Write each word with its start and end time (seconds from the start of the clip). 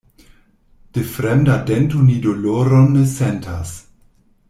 De 0.95 1.03
fremda 1.17 1.55
dento 1.69 1.97
ni 2.07 2.17
doloron 2.25 2.87
ne 2.95 3.05
sentas. 3.17 3.69